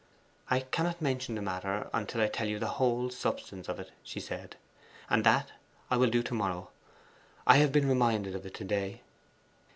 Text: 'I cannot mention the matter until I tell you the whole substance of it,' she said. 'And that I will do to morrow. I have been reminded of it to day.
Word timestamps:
'I 0.49 0.61
cannot 0.71 0.99
mention 0.99 1.35
the 1.35 1.43
matter 1.43 1.87
until 1.93 2.21
I 2.21 2.27
tell 2.27 2.47
you 2.47 2.57
the 2.57 2.65
whole 2.81 3.11
substance 3.11 3.69
of 3.69 3.79
it,' 3.79 3.91
she 4.01 4.19
said. 4.19 4.55
'And 5.11 5.23
that 5.23 5.51
I 5.91 5.97
will 5.97 6.09
do 6.09 6.23
to 6.23 6.33
morrow. 6.33 6.71
I 7.45 7.57
have 7.57 7.71
been 7.71 7.87
reminded 7.87 8.33
of 8.33 8.43
it 8.47 8.55
to 8.55 8.63
day. 8.65 9.01